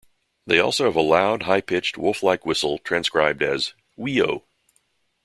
[0.47, 4.41] They also have a loud, high-pitched, wolf-like whistle, transcribed as "Wheeo".